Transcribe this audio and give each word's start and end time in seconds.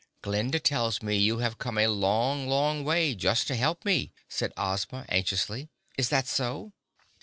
"Glinda 0.23 0.59
tells 0.59 1.03
me 1.03 1.15
you 1.15 1.37
have 1.37 1.59
come 1.59 1.77
a 1.77 1.85
long, 1.85 2.47
long 2.47 2.83
way 2.83 3.13
just 3.13 3.45
to 3.45 3.55
help 3.55 3.85
me," 3.85 4.11
said 4.27 4.51
Ozma 4.57 5.05
anxiously. 5.09 5.69
"Is 5.95 6.09
that 6.09 6.25
so?" 6.25 6.73